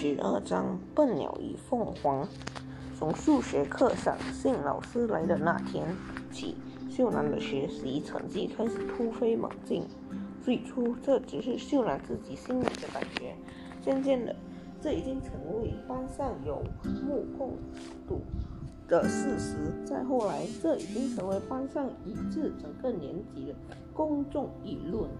[0.00, 2.24] 十二章笨鸟与凤凰。
[2.96, 5.84] 从数学课上信老师来的那天
[6.30, 6.54] 起，
[6.88, 9.82] 秀兰的学习成绩开始突飞猛进。
[10.40, 13.34] 最初，这只是秀兰自己心里的感觉，
[13.82, 14.36] 渐渐的，
[14.80, 16.62] 这已经成为班上有
[17.04, 17.56] 目共
[18.06, 18.20] 睹
[18.86, 19.56] 的事实。
[19.84, 23.54] 再后来，这已经成为班上一致整个年级的
[23.92, 25.10] 公众议论。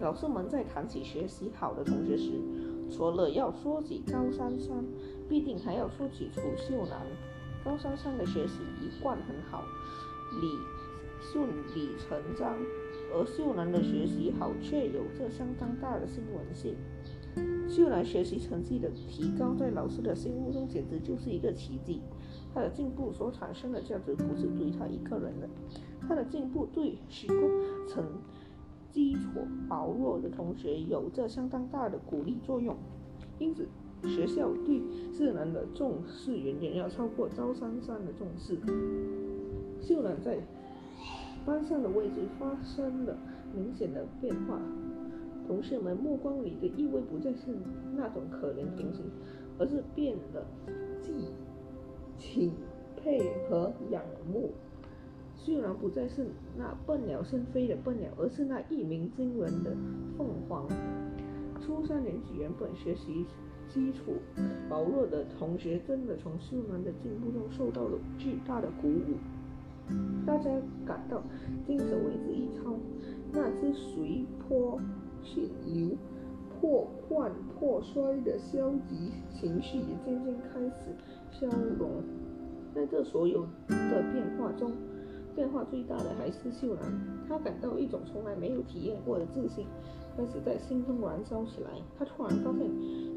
[0.00, 2.40] 老师们在谈起学习好的同学时，
[2.92, 4.84] 除了要说起高珊珊，
[5.28, 7.00] 必定还要说起楚秀兰。
[7.64, 9.64] 高珊珊的学习一贯很好，
[10.40, 10.48] 理
[11.20, 12.58] 顺理成章，
[13.14, 16.76] 而秀兰的学习好却有着相当大的新闻性。
[17.68, 22.02] 秀兰学习成绩的提高，在老师的心目中简直就是一个奇迹。
[22.52, 25.48] 她的进步所产生的价值不是对她一个人的，
[26.06, 27.36] 她的进步对许多
[27.88, 28.04] 曾。
[28.92, 29.20] 基础
[29.68, 32.76] 薄弱的同学有着相当大的鼓励作用，
[33.38, 33.66] 因此
[34.04, 38.58] 学校对自然的重视远远要超过招珊珊的重视。
[39.80, 40.38] 秀兰在
[41.46, 43.16] 班上的位置发生了
[43.54, 44.60] 明显的变化，
[45.46, 47.56] 同学们目光里的意味不再是
[47.96, 49.06] 那种可怜同情，
[49.58, 50.44] 而是变得
[51.00, 51.12] 既
[52.18, 52.52] 钦
[52.96, 54.52] 佩和仰慕。
[55.44, 56.24] 秀兰不再是
[56.56, 59.72] 那笨鸟先飞的笨鸟，而是那一鸣惊人的
[60.16, 60.68] 凤凰。
[61.60, 63.26] 初三年级原本学习
[63.68, 64.14] 基础
[64.68, 69.16] 薄弱的同学，真的从秀兰的进步中受到了巨大的鼓舞。
[70.24, 70.48] 大家
[70.86, 71.20] 感到
[71.66, 72.76] 精神为之一超，
[73.32, 74.78] 那只随波
[75.24, 75.96] 逐流、
[76.60, 80.94] 破罐破摔的消极情绪也渐渐开始
[81.32, 82.00] 消融。
[82.72, 84.70] 在这所有的变化中，
[85.34, 89.66] 变化最大的还是秀兰，她感到一种从来没有体验过的自信
[90.16, 91.70] 开始在心中燃烧起来。
[91.98, 92.68] 她突然发现，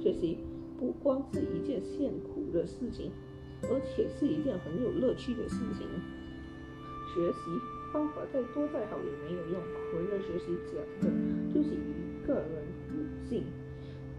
[0.02, 0.38] 学习
[0.78, 3.12] 不光是一件辛苦的事情，
[3.64, 5.88] 而且是一件很有乐趣的事情。
[7.14, 7.40] 学习
[7.94, 9.62] 方法再多再好也没有用，
[9.92, 11.14] 回来学习讲的
[11.54, 13.44] 就是一个人悟性。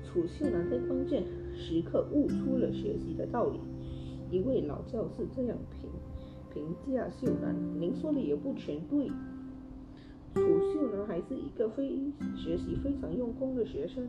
[0.04, 1.24] 楚秀兰在关键
[1.54, 3.60] 时刻悟出了学习的道理。
[4.30, 5.90] 一位老教师这样评。
[6.56, 9.08] 评价秀兰，您说的也不全对。
[10.32, 10.40] 楚
[10.72, 11.98] 秀兰还是一个非
[12.34, 14.08] 学习非常用功的学生，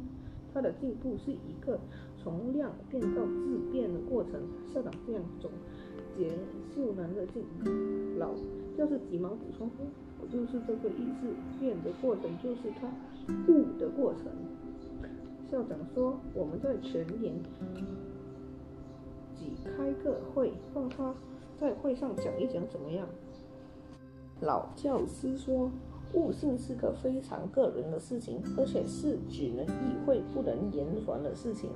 [0.54, 1.78] 她的进步是一个
[2.16, 4.42] 从量变到质变的过程。
[4.74, 5.52] 校长这样总
[6.16, 6.30] 结
[6.74, 7.70] 秀兰的进步。
[8.18, 8.34] 老
[8.78, 9.70] 教师急忙补充
[10.22, 11.28] ：“我就是这个意思，
[11.60, 12.88] 变的过程就是他
[13.52, 14.24] 悟的过程。”
[15.52, 17.36] 校长说：“我们在全年
[19.36, 21.14] 几开个会，让他。”
[21.60, 23.08] 在会上讲一讲怎么样？
[24.42, 25.72] 老教师说，
[26.14, 31.72] 悟性是个非常个人的事情，而且是只能意会不能言传的事情。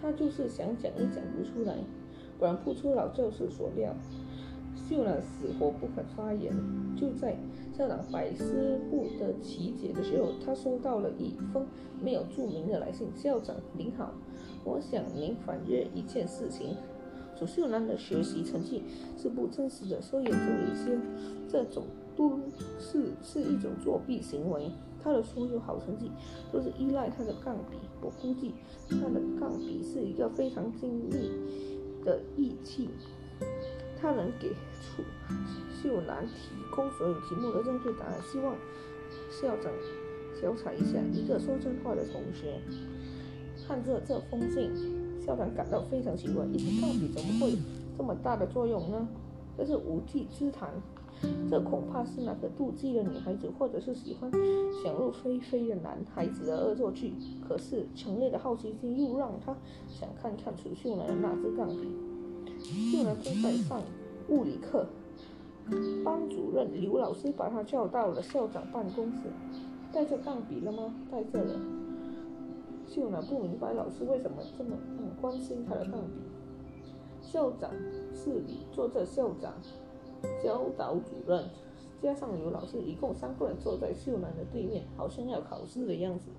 [0.00, 1.76] 他就是想讲也讲不出来。
[2.38, 3.94] 果然不出老教师所料，
[4.88, 6.54] 秀兰死活不肯发言。
[6.96, 7.36] 就在
[7.76, 11.66] 校长百思不得其解的时候，他收到了一封
[12.02, 13.08] 没有注明的来信。
[13.14, 14.14] 校长您好，
[14.64, 16.74] 我想您反映一件事情。
[17.40, 18.82] 楚秀兰的学习成绩
[19.16, 20.40] 是不真实的，说严重
[20.70, 20.98] 一些，
[21.48, 22.38] 这种都
[22.78, 24.70] 是是一种作弊行为。
[25.02, 26.10] 他的所有好成绩
[26.52, 28.52] 都是依赖他的钢笔，我估计
[28.90, 31.32] 他的钢笔是一个非常精密
[32.04, 32.90] 的仪器，
[33.98, 35.02] 他能给楚
[35.82, 38.20] 秀兰提供所有题目的正确答案。
[38.30, 38.54] 希望
[39.30, 39.72] 校长
[40.38, 42.60] 调查一下一个说真话的同学。
[43.66, 44.99] 看着这封信。
[45.30, 47.56] 校长感到非常奇怪，一支钢笔怎么会
[47.96, 49.06] 这么大的作用呢？
[49.56, 50.68] 这是无稽之谈，
[51.48, 54.28] 这恐怕是那个妒忌的女孩子，或者是喜欢
[54.82, 57.12] 想入非非的男孩子的恶作剧。
[57.48, 59.54] 可是强烈的好奇心又让他
[59.86, 61.94] 想看看楚秀兰的那支钢笔。
[62.90, 63.80] 秀兰正在上
[64.30, 64.84] 物理课，
[66.04, 69.18] 班主任刘老师把他叫到了校长办公室。
[69.92, 70.92] 带着钢笔了吗？
[71.08, 71.79] 带着了。
[72.90, 74.76] 秀兰不明白老师为什么这么
[75.20, 76.20] 关心他的钢笔。
[77.22, 77.70] 校长
[78.12, 79.54] 室里坐着校长、
[80.42, 81.44] 教导主任，
[82.02, 86.30] 加上刘老师，一共三个人坐在秀兰的对面，好像要考试的样子。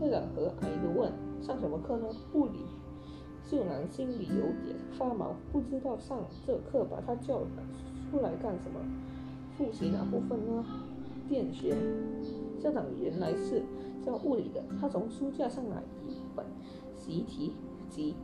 [0.00, 2.58] 校长和蔼地问：“上什么课呢？”物理。
[3.44, 7.38] 秀兰心里有点发毛，不知道上这课把他叫
[8.10, 8.80] 出来干什么？
[9.56, 10.64] 复习哪部分呢？
[11.28, 11.76] 电学。
[12.58, 13.62] 校长原来是。
[14.08, 15.76] 教物理的，他从书架上拿
[16.08, 16.46] 一本
[16.96, 17.52] 习题
[17.90, 18.16] 集，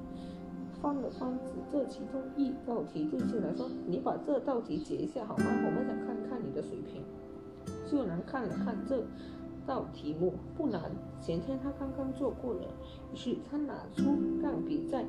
[0.81, 5.45] 翻了翻，指这其中一道题对秀兰说：“你把这道题解一下好吗？
[5.47, 7.03] 我们想看看你的水平。”
[7.87, 9.05] 秀兰看了看这
[9.67, 10.81] 道题目不难，
[11.21, 12.63] 前天他刚刚做过了。
[13.13, 14.05] 于是他拿出
[14.43, 15.05] 钢笔，在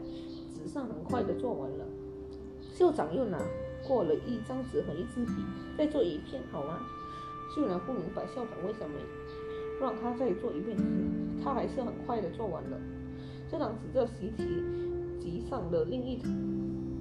[0.53, 1.85] 纸上很快的做完了。
[2.73, 3.39] 校长又拿
[3.87, 5.31] 过了一张纸和一支笔，
[5.77, 6.79] 再做一遍好吗？
[7.55, 8.99] 秀兰不明白校长为什么
[9.81, 10.83] 让他再做一遍题，
[11.43, 12.77] 他还是很快的做完了。
[13.49, 14.43] 校长指着习题
[15.19, 16.19] 集上的另一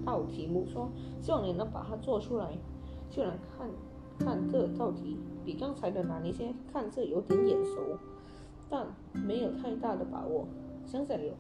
[0.05, 0.91] 道题目说
[1.21, 2.59] ：“希望你能把它做出来。”
[3.11, 3.71] 秀兰看
[4.19, 5.17] 看这道题。
[5.45, 7.99] 比刚才的难一些，看着有点眼熟，
[8.71, 10.49] 但没有太大的把握。
[10.87, 11.35] 想想有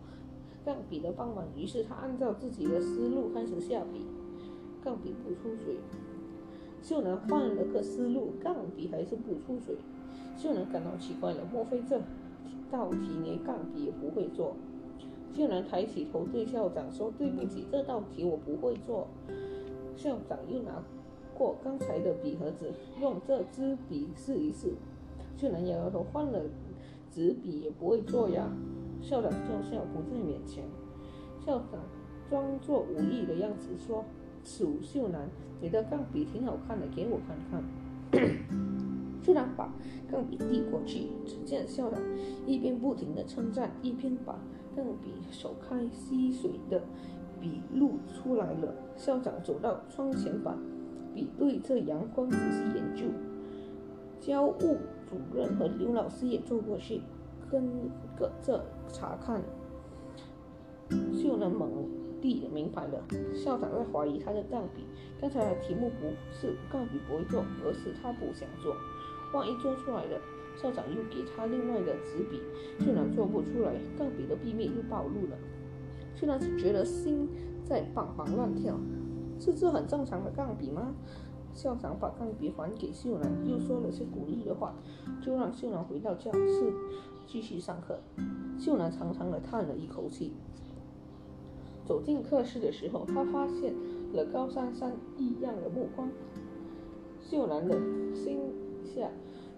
[0.63, 4.07] 钢笔的帮忙，于是他按照自己的思路开始下笔。
[4.83, 5.79] 钢笔不出水，
[6.83, 9.77] 秀兰换了个思路，钢笔还是不出水。
[10.37, 12.01] 秀兰感到奇怪了，莫非这
[12.71, 14.57] 道题连钢笔也不会做？
[15.33, 19.09] 秀兰抬起头对校长说：“对不起，这道题我不会做。”
[19.97, 20.83] 校长又拿。
[21.37, 24.75] 过刚才的笔盒子，用这支笔试一试。
[25.37, 26.41] 秀兰摇摇头，换了
[27.11, 28.49] 纸笔也不会做呀。
[29.03, 30.63] 校长笑笑，不再勉强。
[31.45, 31.81] 校长
[32.31, 34.05] 装作无意的样子说
[34.47, 35.29] ：“楚秀兰，
[35.61, 37.65] 你的钢笔挺好看的，给我看看。”
[39.25, 39.73] 秀兰把
[40.11, 41.99] 钢笔递过去，只见校长
[42.47, 44.39] 一边不停的称赞，一边把
[44.77, 46.83] 钢笔手开吸水的
[47.41, 48.75] 笔露出来了。
[48.97, 50.55] 校长走到窗前，把
[51.15, 53.07] 笔对着阳光仔细研究，
[54.21, 54.77] 教务
[55.07, 57.01] 主任和刘老师也坐过去，
[57.51, 57.67] 跟
[58.43, 58.63] 着
[58.93, 59.41] 查看。
[61.15, 61.71] 秀兰猛
[62.21, 63.03] 地明白了，
[63.35, 64.85] 校长在怀疑他的钢笔。
[65.19, 68.77] 刚才的题目不是钢笔不会做，而是他不想做。
[69.35, 70.21] 万一做出来了，
[70.57, 72.41] 校长又给他另外的纸笔，
[72.79, 75.37] 秀兰做不出来，钢笔的秘密又暴露了。
[76.15, 77.29] 秀兰只觉得心
[77.65, 78.79] 在梆梆乱跳。
[79.41, 80.95] 是这很正常的钢笔吗？
[81.53, 84.75] 校长把钢笔还给秀兰，又说了些鼓励的话，
[85.21, 86.73] 就让秀兰回到教室
[87.27, 87.99] 继续上课。
[88.59, 90.33] 秀兰长长的叹了一口气。
[91.85, 93.75] 走进课室的时候，他发现
[94.13, 96.09] 了高珊珊异样的目光。
[97.21, 97.77] 秀兰的
[98.15, 98.39] 心
[98.95, 99.09] 下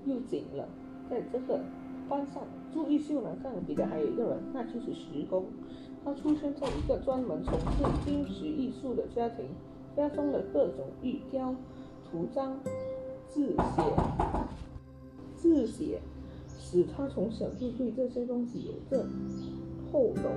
[0.06, 0.68] 又紧了。
[1.08, 1.60] 在这个
[2.08, 2.42] 班上，
[2.72, 5.44] 注意秀兰钢笔的还有一个人，那就是石工。
[6.04, 9.46] 他出生在一个专门从事金石艺术的家庭，
[9.96, 11.54] 家中的各种玉雕、
[12.08, 12.58] 图章、
[13.28, 13.82] 字写、
[15.36, 16.00] 字写，
[16.48, 19.04] 使他从小就对这些东西有着
[19.92, 20.32] 厚浓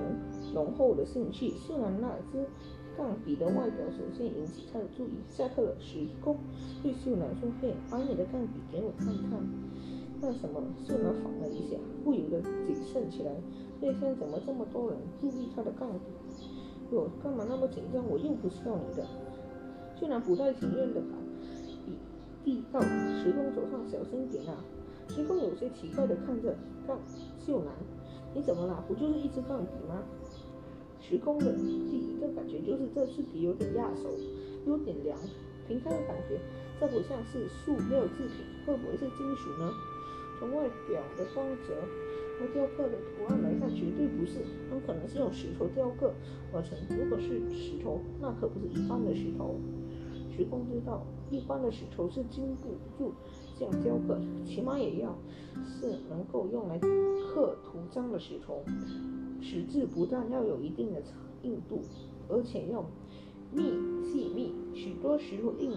[0.54, 1.50] 浓厚的兴趣。
[1.50, 2.44] 虽然那只
[3.00, 6.36] 钢笔的外表首先引起他的注意，下课了，时工
[6.82, 9.40] 对秀兰说：“嘿，把你的钢笔给我看看。”
[10.20, 10.62] 那什么？
[10.86, 13.32] 秀兰反了一下，不由得谨慎起来。
[13.80, 16.44] 那天怎么这么多人注意他的钢笔？
[16.90, 18.06] 我干嘛那么紧张？
[18.06, 19.06] 我又不是要你的。
[19.98, 21.16] 秀兰不太情愿的把
[21.86, 21.96] 笔
[22.44, 24.62] 递到石工手上，小心点啊！
[25.08, 26.54] 石工有些奇怪的看着
[26.86, 26.98] 钢
[27.38, 27.72] 秀兰，
[28.34, 28.84] 你怎么了？
[28.86, 30.02] 不就是一支钢笔吗？
[31.00, 34.08] 石工的第一个感觉就是这支笔有点压手，
[34.66, 35.18] 有点凉。
[35.66, 36.38] 凭他的感觉，
[36.80, 39.70] 这不像是塑料制品，会不会是金属呢？
[40.38, 41.74] 从外表的光泽。
[42.40, 44.38] 和雕刻的图案来看，绝对不是，
[44.70, 46.10] 很可能是用石头雕刻
[46.54, 46.74] 而成。
[46.88, 49.56] 如果是石头，那可不是一般的石头。
[50.34, 53.12] 石工知道，一般的石头是经不住
[53.58, 55.14] 这样雕刻，起码也要
[55.66, 58.64] 是能够用来刻图章的石头。
[59.40, 61.02] 石质不但要有一定的
[61.42, 61.80] 硬度，
[62.28, 62.84] 而且要
[63.52, 63.72] 密
[64.04, 64.54] 细密。
[64.74, 65.72] 许多石头硬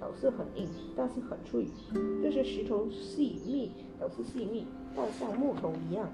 [0.00, 1.66] 倒是很硬，但是很脆。
[2.22, 4.66] 这些石头细密倒是细密。
[4.96, 6.08] 但像木头一样，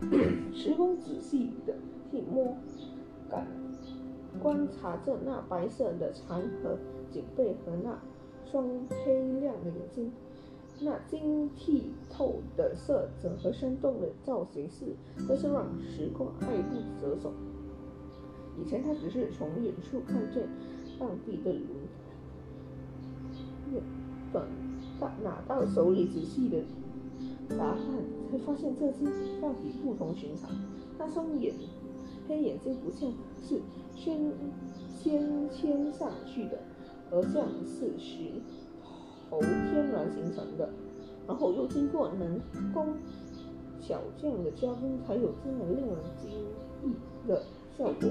[0.52, 1.74] 石工仔细的
[2.10, 2.56] 去摸、
[3.30, 3.46] 感、
[4.42, 6.76] 观察着那白色的长和
[7.12, 7.96] 颈背和那
[8.50, 10.10] 双黑亮的眼睛，
[10.80, 14.94] 那晶剔透的色泽和生动的造型是，
[15.26, 17.32] 真是让时光爱不择手。
[18.60, 20.48] 以前他只是从远处看见
[20.98, 21.66] 钢笔的轮
[24.32, 24.42] 本，
[25.00, 26.58] 到拿到手里仔细的。
[27.56, 27.78] 答案
[28.30, 29.06] 才发现这只
[29.40, 30.50] 到底不同寻常，
[30.98, 31.54] 那双眼
[32.28, 33.10] 黑眼睛不像
[33.42, 33.60] 是
[33.96, 34.20] 先
[34.94, 36.60] 先牵上去的，
[37.10, 38.18] 而像是石
[39.30, 40.68] 头天然形成的，
[41.26, 42.40] 然后又经过人
[42.72, 42.94] 工
[43.80, 46.30] 巧匠的加工，才有这么令人惊
[46.84, 46.94] 异
[47.28, 47.42] 的
[47.76, 48.10] 效果。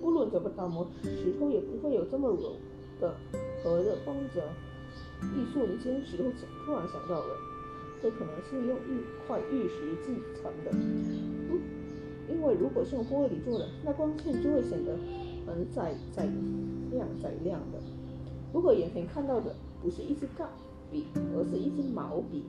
[0.00, 2.56] 不论怎么打磨，石头也不会有这么柔
[3.00, 3.14] 的
[3.62, 4.40] 和的光泽。
[5.36, 7.36] 艺术人间，石头想突然想到了。
[8.02, 11.60] 这可能是用一块玉石制成的，嗯，
[12.30, 14.96] 因为如果是用玻璃做的，那光线就会显得
[15.46, 16.26] 很窄窄
[16.90, 17.78] 亮窄亮的。
[18.54, 20.48] 如果眼前看到的不是一支钢
[20.90, 22.44] 笔，而是一支毛笔，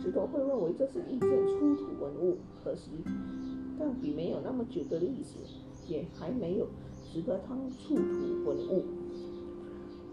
[0.00, 2.36] 石头会认为这是一件出土文物。
[2.62, 2.90] 可惜，
[3.78, 5.38] 钢笔没有那么久的历史，
[5.88, 6.66] 也还没有
[7.04, 8.84] 值得当出土文物。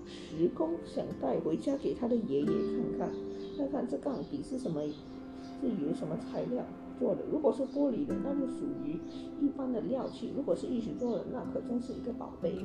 [0.05, 3.09] 石工想带回家给他的爷爷看看，
[3.57, 6.63] 看看这钢笔是什么，是由什么材料
[6.99, 7.23] 做的。
[7.31, 8.99] 如果是玻璃的，那就属于
[9.41, 12.55] 一般的料器；如果是玉石做的，那可真是一个宝贝。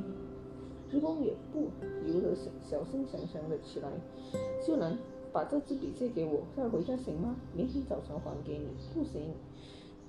[0.91, 1.69] 石工也不
[2.07, 3.89] 由得小小声想想了起来：
[4.65, 4.97] 秀兰，
[5.33, 7.37] 把这支笔借给我，带回家行吗？
[7.55, 8.67] 明天早晨还给你。
[8.95, 9.35] 不行。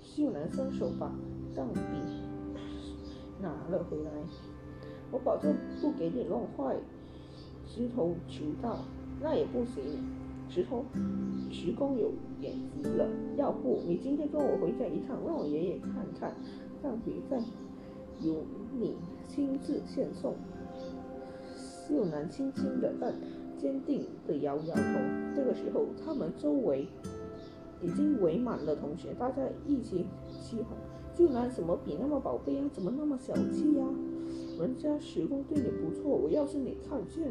[0.01, 1.11] 秀兰伸手把
[1.55, 1.81] 钢笔
[3.41, 4.11] 拿了回来，
[5.11, 6.77] 我保证不给你弄坏。
[7.67, 8.79] 石头求道
[9.21, 9.83] ：“那也不行。”
[10.49, 10.83] 石头，
[11.51, 13.07] 石工有眼急了。
[13.37, 16.33] 要不你今天跟我回家一趟，让我爷爷看看，
[16.81, 17.37] 钢笔再
[18.21, 18.43] 由
[18.79, 18.95] 你
[19.27, 20.33] 亲自献送。
[21.89, 23.13] 秀兰轻轻的但
[23.57, 24.83] 坚定的摇摇头。
[25.35, 26.87] 这个时候，他们周围
[27.81, 30.77] 已经围满了同学，大家一起起哄
[31.17, 32.63] ：“秀兰，什么笔那么宝贝呀？
[32.71, 33.83] 怎么那么小气呀？
[34.59, 37.23] 人家石工对你不错，我要是你看见……”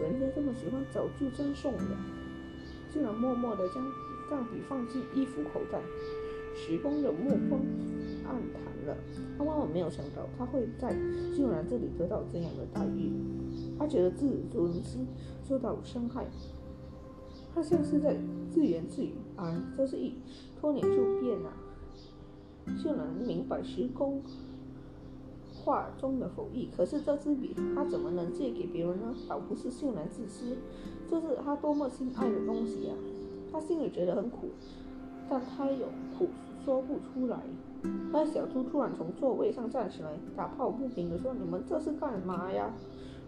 [0.00, 1.96] 人家这么喜欢早就赠送了，
[2.90, 3.84] 竟然默默地将
[4.30, 5.78] 钢笔放进衣服口袋。
[6.56, 7.60] 石工的目光
[8.34, 8.96] 暗谈了，
[9.38, 10.90] 他万万没有想到他会在
[11.32, 13.12] 秀兰这里得到这样的待遇，
[13.78, 15.06] 他觉得自尊心
[15.44, 16.26] 受到伤害，
[17.54, 18.16] 他像是在
[18.50, 20.14] 自言自语：“啊，这是一
[20.60, 21.54] 托年就变啊！”
[22.76, 24.20] 秀兰明白石工。
[25.64, 29.14] 话中的否意，可是这支笔他怎么能借给别人呢？
[29.26, 30.58] 倒不是秀兰自私，
[31.08, 32.94] 这是他多么心爱的东西啊！
[33.50, 34.50] 他心里觉得很苦，
[35.26, 35.86] 但他有
[36.18, 36.28] 苦
[36.64, 37.38] 说不出来。
[38.10, 42.72] 那小猪突然从座位上站起来，打抱不平地说：“你们这是干嘛呀？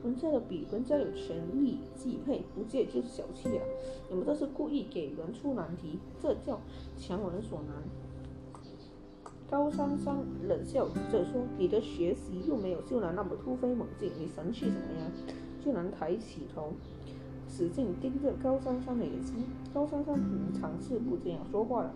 [0.05, 3.65] 人家的笔，人家有权利寄配，不借就是小气啊！
[4.09, 6.61] 你们这是故意给人出难题，这叫
[6.97, 7.83] 强人所难。”
[9.51, 10.17] 高珊珊
[10.49, 15.11] 冷笑着说：“你的学习又没有秀兰那么突飞猛进，你神气什么呀？”
[15.65, 16.73] 秀兰抬起头，
[17.57, 19.37] 使劲盯着高珊珊的眼睛。
[19.73, 21.91] 高珊珊平常是不这样说话的，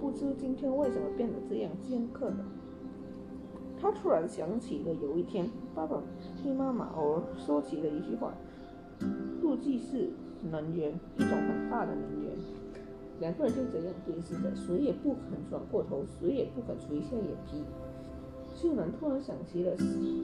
[0.00, 2.46] 不知今天为什么变得这样尖刻了。
[3.78, 6.02] 他突然想起了有一天，爸爸
[6.42, 8.32] 听妈妈偶尔说起了一句话
[9.42, 10.08] ：“妒忌是
[10.50, 12.32] 能源，一种很大的能源。”
[13.20, 17.62] 两个人就这样对视着，谁也不肯转过头，谁也不肯垂下眼皮。
[18.54, 19.76] 秀兰突然想起了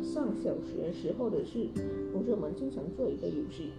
[0.03, 1.69] 上小学时候的事，
[2.11, 3.71] 同学们经常做一个游戏，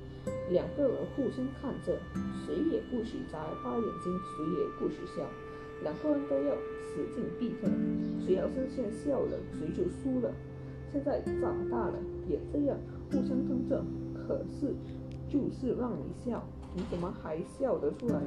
[0.49, 1.97] 两个人互相看着，
[2.45, 5.23] 谁也不许眨巴眼睛，谁也不许笑，
[5.83, 7.67] 两个人都要使劲闭着，
[8.25, 10.31] 谁要是先笑了，谁就输了。
[10.91, 12.77] 现在长大了也这样
[13.11, 13.83] 互相瞪着，
[14.15, 14.73] 可是
[15.27, 16.43] 就是让你笑。
[16.75, 18.21] 你怎么还笑得出来？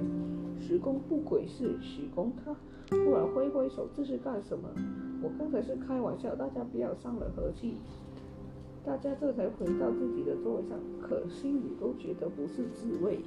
[0.60, 2.54] 时工不鬼是时工，他
[2.88, 4.68] 突然挥挥手，这是干什么？
[5.22, 7.76] 我刚才是开玩笑，大家不要伤了和气。
[8.84, 13.20] 大家这才回到自己的座位上，可心里都觉得不是滋味。